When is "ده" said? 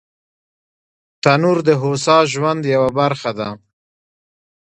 3.39-3.49